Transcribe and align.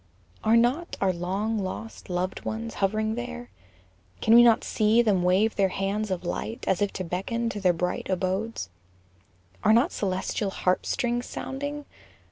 Are 0.43 0.57
not 0.57 0.97
our 0.99 1.13
long 1.13 1.59
lost 1.59 2.09
loved 2.09 2.43
ones 2.43 2.73
hov'ring 2.81 3.13
there, 3.13 3.51
Can 4.19 4.33
we 4.33 4.41
not 4.41 4.63
see 4.63 5.03
them 5.03 5.21
wave 5.21 5.55
their 5.55 5.69
hands 5.69 6.09
of 6.09 6.23
light, 6.25 6.63
As 6.67 6.81
if 6.81 6.91
to 6.93 7.03
beckon 7.03 7.49
to 7.49 7.61
their 7.61 7.71
bright 7.71 8.09
abodes? 8.09 8.71
Are 9.63 9.73
not 9.73 9.91
celestial 9.91 10.49
harp 10.49 10.87
strings 10.87 11.27
sounding? 11.27 11.85